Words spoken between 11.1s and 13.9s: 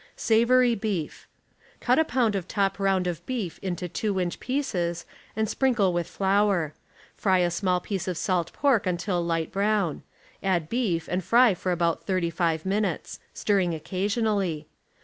fry for about 35 minutes, stirring